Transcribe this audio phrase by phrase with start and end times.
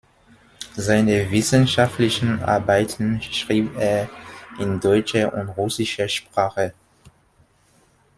[0.77, 4.09] Seine wissenschaftlichen Arbeiten schrieb er
[4.59, 6.73] in deutscher und russischer Sprache.